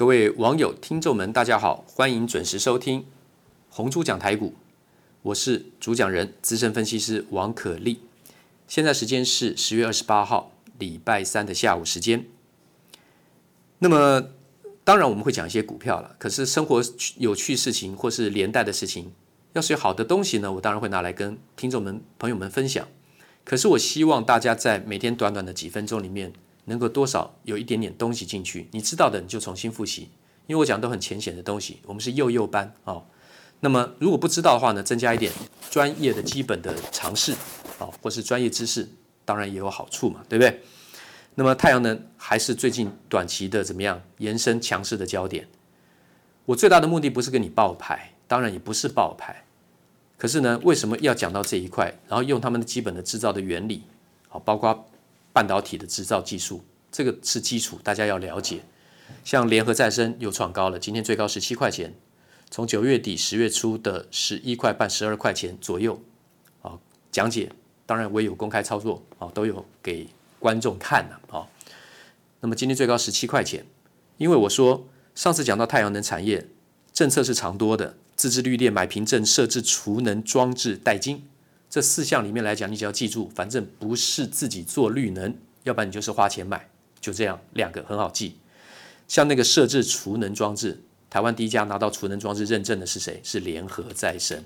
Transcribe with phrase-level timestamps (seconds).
[0.00, 3.04] 各位网友、听众们，大家好，欢迎准时收听
[3.68, 4.54] 红猪讲台股，
[5.20, 8.00] 我是主讲人资深分析师王可立。
[8.66, 12.24] 现在时间是十月二十八号礼拜三的下午时间。
[13.80, 14.30] 那么，
[14.84, 16.82] 当然我们会讲一些股票了，可是生活
[17.18, 19.12] 有趣事情或是连带的事情，
[19.52, 22.88] 要是有好的东西呢，我当然会拿来跟听众们、朋友们分享。
[23.44, 26.32] 可是我希望大家在每天短短的几分钟里面。
[26.70, 30.08] 能够多少有一点点东西进去，你知道的你就重新复习，
[30.46, 33.04] 因为我讲都很浅显的东西，我们是幼幼班哦。
[33.58, 35.32] 那么如果不知道的话呢，增加一点
[35.68, 37.32] 专业的基本的常识
[37.80, 38.88] 啊、或是专业知识，
[39.24, 40.60] 当然也有好处嘛，对不对？
[41.34, 45.48] 那么太阳能还是最近短期的怎么样延伸强势的焦点。
[46.46, 49.44] 我最大的目的不是跟你报牌，当然也不是报牌，
[50.16, 51.92] 可是呢，为什么要讲到这一块？
[52.06, 53.82] 然后用他们的基本的制造的原理
[54.28, 54.86] 啊、包括。
[55.32, 58.60] 半导体的制造技术，这个是基础，大家要了解。
[59.24, 61.94] 像联合再生又创高了，今天最高十七块钱，
[62.50, 66.00] 从九月底十月初的十一块半、十二块钱左右
[66.62, 66.78] 啊。
[67.12, 67.50] 讲解
[67.86, 71.46] 当然我也有公开操作啊，都有给观众看的啊。
[72.40, 73.66] 那么今天最高十七块钱，
[74.16, 76.48] 因为我说上次讲到太阳能产业
[76.92, 81.24] 政策是长多的，自制绿电买凭证、设置储能装置代金。
[81.70, 85.32] 这四项里面来讲，你只要记住，反正不是自己做绿能，
[85.62, 86.68] 要不然你就是花钱买，
[87.00, 88.36] 就这样两个很好记。
[89.06, 93.20] 像那个设置储能装置，台湾第一家拿到储能装置认证的是谁？
[93.22, 94.44] 是联合再生。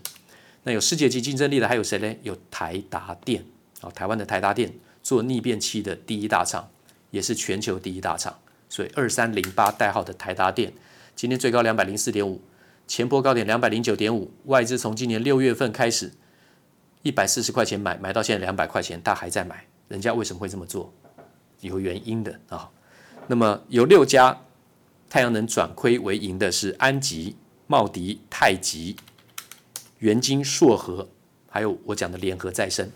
[0.64, 2.14] 那有世界级竞争力的还有谁呢？
[2.22, 3.42] 有台达电
[3.80, 4.70] 啊，台湾的台达电
[5.02, 6.68] 做逆变器的第一大厂，
[7.10, 8.38] 也是全球第一大厂。
[8.68, 10.74] 所以二三零八代号的台达电，
[11.16, 12.42] 今天最高两百零四点五，
[12.86, 16.12] 前波高点两百零九点五，外资从今年六月份开始。
[17.04, 20.90] 一百四十块钱买，买到现在两百块钱，他还在买，人家为什么会这么做？
[21.60, 22.68] 有原因的啊、
[23.26, 24.38] 那么有六家
[25.08, 28.96] 太阳能转亏为盈的是安吉、茂迪、太极、
[29.98, 31.06] 元晶、硕和，
[31.48, 32.90] 还有我讲的联合再生。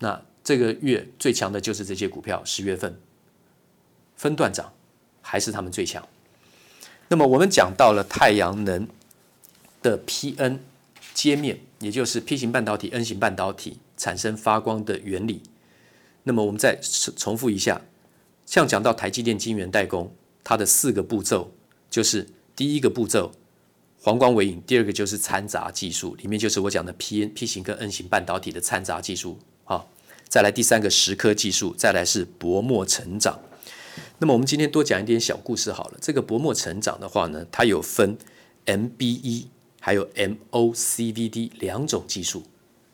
[0.00, 3.00] 那这个月最强的就是这些股票，十月份
[4.16, 4.72] 分段涨，
[5.20, 6.06] 还是他们最强。
[7.06, 8.88] 那么我们讲到了太阳能
[9.80, 10.58] 的 PN。
[11.14, 15.42] 接面，也就是 P 型半导体、N 型半导体产生发光的原理。
[16.24, 16.78] 那么我们再
[17.16, 17.82] 重复一下，
[18.46, 20.14] 像讲到台积电晶圆代工，
[20.44, 21.52] 它的四个步骤，
[21.90, 23.32] 就是第一个步骤
[24.00, 29.38] 黄光微影，第二个就是掺杂技术，里面就是我讲的 P-N-P 型跟 N 型半导体的掺杂技术。
[29.64, 29.90] 好，
[30.28, 33.40] 再来第三个蚀刻技术，再来是薄膜成长。
[34.18, 35.98] 那么我们今天多讲一点小故事好了。
[36.00, 38.16] 这个薄膜成长的话呢，它有分
[38.66, 39.46] MBE。
[39.84, 42.44] 还有 MOCVD 两种技术，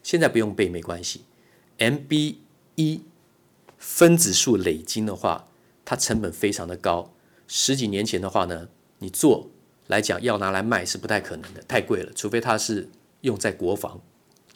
[0.02, 1.20] 现在不用背没关系。
[1.76, 3.02] MBE
[3.76, 5.48] 分子数累积的话，
[5.84, 7.12] 它成本非常的高。
[7.46, 8.68] 十几年前的话呢，
[9.00, 9.50] 你做
[9.86, 12.10] 来讲要拿来卖是不太可能的，太贵了。
[12.14, 12.88] 除非它是
[13.20, 14.00] 用在国防，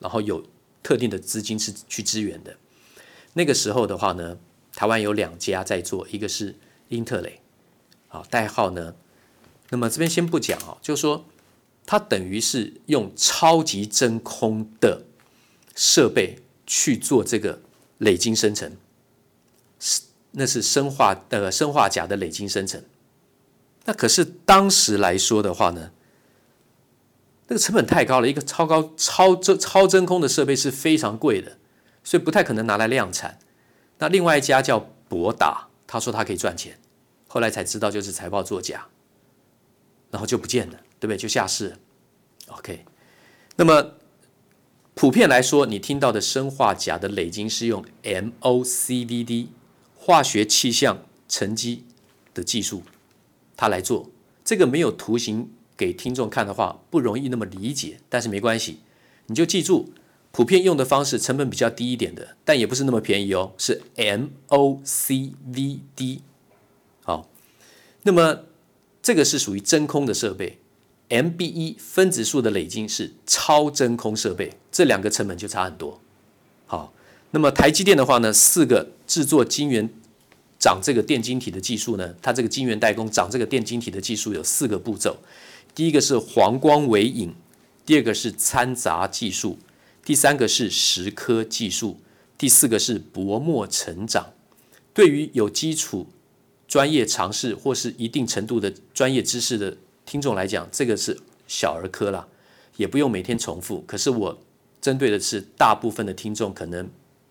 [0.00, 0.42] 然后有
[0.82, 2.56] 特定的资金是去支援的。
[3.34, 4.38] 那个时候的话呢，
[4.75, 6.54] 台湾有两家在做，一个是
[6.88, 7.42] 英特雷，
[8.09, 8.94] 啊，代号呢。
[9.69, 11.26] 那么这边先不讲啊，就说。
[11.84, 15.04] 它等于是用超级真空的
[15.75, 17.60] 设备去做这个
[17.98, 18.76] 累晶生成，
[19.78, 22.82] 是那是生化呃生化钾的累晶生成。
[23.84, 25.91] 那可是当时来说的话呢，
[27.48, 31.59] 那个成本太高了，一个超高超真超真空的设备是非常贵的，
[32.04, 33.41] 所以不太可能拿来量产。
[33.98, 34.78] 那另外一家叫
[35.09, 36.78] 博达，他说他可以赚钱，
[37.26, 38.87] 后来才知道就是财报作假，
[40.10, 40.78] 然后就不见了。
[41.02, 41.16] 对不对？
[41.18, 41.76] 就下市
[42.46, 42.84] ，OK。
[43.56, 43.94] 那么
[44.94, 49.48] 普遍来说，你听到的砷化钾的累晶是用 MOCVD
[49.96, 51.84] 化学气象沉积
[52.32, 52.84] 的技术，
[53.56, 54.12] 它来做。
[54.44, 57.98] 这个没有图形给听众看的话，不容易那么理解。
[58.08, 58.78] 但是没关系，
[59.26, 59.92] 你就记住，
[60.30, 64.60] 普遍用的方式成本比较低一点的，但也不是那么便宜哦，是 MOCVD。
[67.02, 67.28] 好，
[68.04, 68.44] 那么
[69.02, 70.60] 这个是属于真空的设备。
[71.12, 76.00] MBE 分子数的累积是超真空设备，这两个成本就差很多。
[76.64, 76.91] 好，
[77.32, 79.91] 那么台积电的话呢，四个制作晶圆
[80.59, 85.18] 长这个电晶体的技术呢，它这个晶圆代工长这个电晶体的技术有四个步骤，
[85.74, 87.34] 第一个是黄光微影，
[87.84, 89.58] 第二个是掺杂技术，
[90.03, 92.00] 第三个是蚀刻技术，
[92.38, 94.32] 第四个是薄膜成长。
[94.94, 96.06] 对于有基础
[96.66, 99.76] 专业常识或是一定程度的专业知识的。
[100.12, 101.18] 听众来讲，这个是
[101.48, 102.28] 小儿科啦，
[102.76, 103.82] 也不用每天重复。
[103.86, 104.38] 可是我
[104.78, 106.86] 针对的是大部分的听众，可能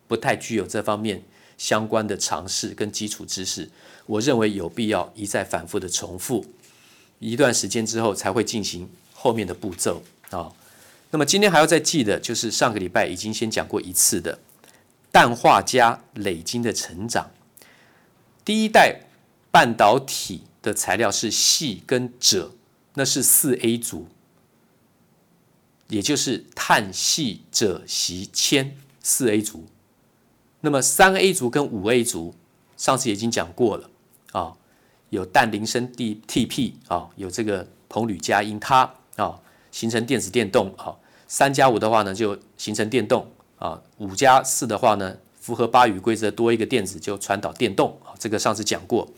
[0.08, 1.22] 不太具有这方面
[1.56, 3.70] 相关的常识跟基础知识。
[4.04, 6.44] 我认为有必要一再反复的重复。
[7.20, 10.52] 一段时间之后才会进行后面的步骤啊、
[11.12, 14.40] 那么今天还要再记的就是上个礼拜已经先讲过一次的
[15.12, 17.30] 氮化镓累晶的成长。
[18.44, 19.02] 第一代
[19.52, 22.48] 半导体的材料是细跟鍺，
[22.94, 24.06] 那是四 A 族，
[25.88, 29.64] 也就是碳矽鍺锡铅四 A 族。
[30.60, 32.34] 那么三 A 族跟五 A 族，
[32.76, 33.90] 上次已经讲过了
[34.32, 34.52] 啊、
[35.10, 39.40] 有氮磷砷 TP 啊、有这个硼铝镓銦钛啊，
[39.70, 40.94] 形成电子电动啊。
[41.26, 43.26] 三加五的话呢，就形成电动
[43.58, 48.12] 啊；五加四的话呢，符合巴宇规则，多一个电子就传导电动啊。
[48.18, 49.08] 这个上次讲过。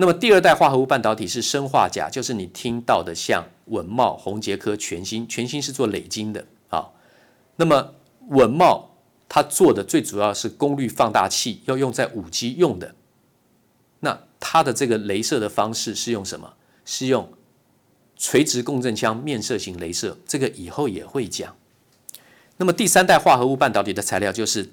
[0.00, 6.88] 那么第二代化合物半导体是砷化镓，就是你听到的像稳茂、宏杰科、全新，全新是做磊晶的啊。
[7.56, 7.92] 那么
[8.30, 8.96] 稳茂
[9.28, 12.94] 它做的最主要是功率放大器，要用在五 G 用的。
[14.00, 16.54] 那它的这个镭射的方式是用什么？
[16.86, 17.30] 是用
[18.16, 21.54] 垂直共振腔面射型镭射，这个以后也会讲。
[22.56, 24.70] 那么第三代化合物半导体的材料就是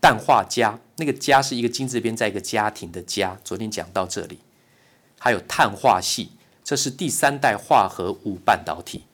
[0.00, 3.38] 氮化镓，那个镓是一个金字边，在一个家庭的家。
[3.44, 4.38] 昨天讲到这里，
[5.22, 6.28] 还有碳化矽，
[6.64, 9.04] 这是第三代化合物半导体。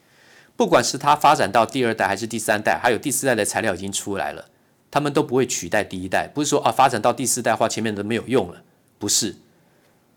[0.55, 4.45] 不管是它发展到第二代还是第三代，还有第四代的材料已经出来了。
[4.89, 8.63] 他们都不会取代第一代，不是说啊发展到第四代话，前面都没有用了，
[8.97, 9.35] 不是。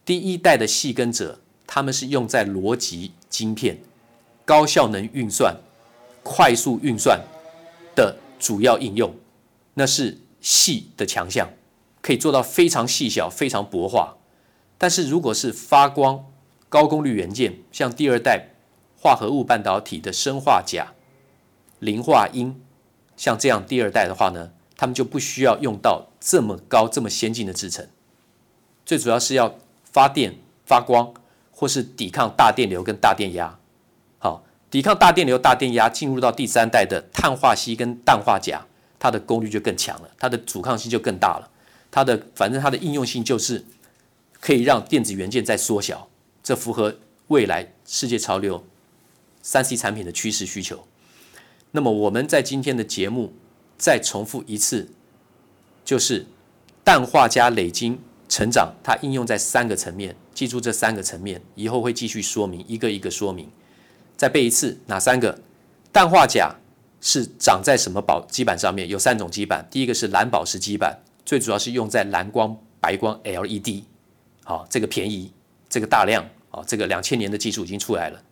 [0.05, 3.81] 第一代的矽跟者，他们是用在逻辑晶片、
[4.45, 5.57] 高效能运算、
[6.23, 7.21] 快速运算
[7.97, 9.13] 的主要应用，
[9.75, 11.51] 那是矽的强项，
[12.01, 14.17] 可以做到非常细小、非常薄化。
[14.83, 16.25] 但是如果是发光、
[16.71, 18.47] 高功率元件，像第二代
[18.99, 20.95] 化合物半导体的砷化镓、
[21.81, 22.55] 磷化銦，
[23.15, 27.87] 像这样第二代的话呢，他们就不需要用到这么高、这么先进的制程，
[28.87, 29.55] 最主要是要
[29.85, 31.13] 发电、发光，
[31.51, 33.59] 或是抵抗大电流跟大电压。
[34.19, 38.63] 好，抵抗大电流、大电压，进入到第三代的碳化矽跟氮化镓，
[38.99, 41.51] 它的功率就更强了，它的阻抗性就更大了。
[41.91, 43.63] 它的反正它的应用性就是
[44.41, 46.09] 可以让电子元件再缩小，
[46.43, 46.99] 这符合
[47.29, 48.65] 未来世界潮流
[49.43, 50.87] 三 C 产品的趋势需求。
[51.71, 53.33] 那么我们在今天的节目。
[53.83, 54.91] 再重复一次，
[55.87, 56.27] 就是
[56.85, 57.99] 氮化镓磊晶
[58.29, 63.49] 成长，它应用在三个层面，记住这三个层面，以后会继续说明，一个一个说明。
[64.19, 65.41] 再背一次，哪三个？
[65.91, 66.55] 氮化镓
[67.01, 68.87] 是长在什么宝基板上面？
[68.87, 73.85] 有三种基板，第一个是蓝宝石基板，最主要是用在蓝光、白光 LED，
[74.45, 75.33] 好，这个便宜，
[75.69, 78.23] 这个大量，好，这个两千年的技术已经出来了。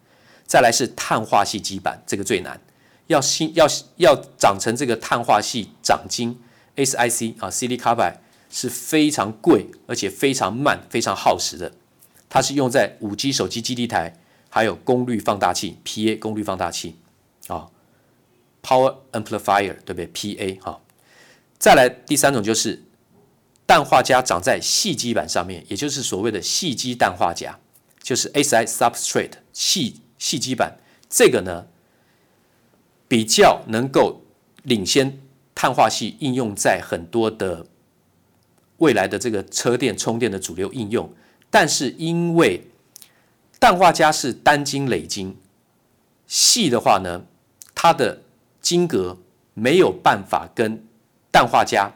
[0.47, 2.61] 再来是碳化系基板，这个最难。
[3.07, 3.67] 要新要
[3.97, 6.39] 要长成这个碳化系长晶
[6.77, 8.17] SiC 啊，Silicon Carbide
[8.51, 11.73] 是非常贵而且非常慢、非常耗时的。
[12.29, 14.19] 它是用在五 G 手机基地台，
[14.51, 16.97] 还有功率放大器 PA 功率放大器
[17.47, 17.69] 啊
[18.63, 20.81] ，Power Amplifier 对不对？PA 哈。
[21.59, 22.83] 再来第三种就是
[23.69, 27.55] 氮化镓长在细基板上面，也就是所谓的细基氮化镓，
[28.03, 30.79] 就是 Si Substrate 细细基板。
[31.11, 31.67] 这个呢？
[33.07, 34.23] 比较能够
[34.63, 35.21] 领先
[35.55, 37.67] 碳化矽应用在很多的
[38.79, 41.11] 未来的这个车电充电的主流应用，
[41.51, 42.67] 但是因为
[43.59, 45.37] 氮化镓是单晶累晶，
[46.27, 47.25] 细的话呢，
[47.75, 48.23] 它的
[48.61, 49.19] 晶格
[49.55, 50.87] 没有办法跟
[51.31, 51.91] 氮化镓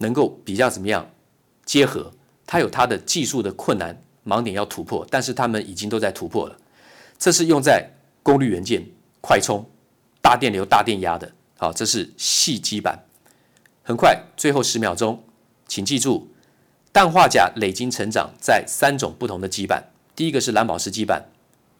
[0.00, 1.08] 能够比较怎么样
[1.64, 2.12] 结合，
[2.46, 6.58] 它有它的技术的困难盲点要突破，但是他们已经都在突破了。
[7.18, 7.90] 这是用在
[8.22, 8.84] 功率元件
[9.20, 9.64] 快充。
[10.22, 13.06] 大电流、大电压的，好，这是细基板。
[13.82, 15.24] 很快，最后十秒钟，
[15.66, 16.28] 请记住，
[16.92, 19.90] 氮化镓磊晶成长在三种不同的基板。
[20.14, 21.30] 第一个是蓝宝石基板，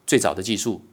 [0.07, 0.83] 最早的技术，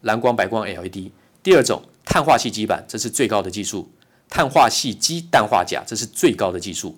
[0.00, 1.12] 蓝光、白光 LED。
[1.42, 3.92] 第二种碳化矽基板，这是最高的技术，
[4.30, 6.96] 碳化矽基氮化镓，这是最高的技术。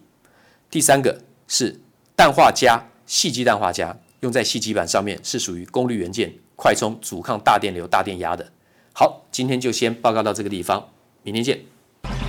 [0.71, 1.81] 第三个是
[2.15, 8.53] 氮化镓矽基氮化镓，用在矽基板上面，是属于功率元件快充、阻抗大电流、大电压的。
[8.93, 10.91] 好，今天就先报告到这个地方，
[11.23, 11.59] 明天见。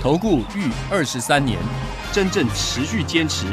[0.00, 1.58] 投顾逾二十三年，
[2.10, 3.44] 真正持续坚持、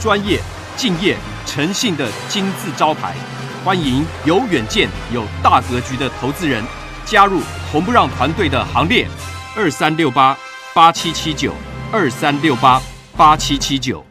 [0.00, 0.40] 专业、
[0.74, 3.14] 敬业、诚信的金字招牌，
[3.62, 6.64] 欢迎有远见、有大格局的投资人
[7.04, 9.06] 加入红不让团队的行列。
[9.56, 10.36] 二三六八
[10.74, 11.52] 八七七九，
[11.92, 12.82] 二三六八
[13.16, 14.04] 八七七九。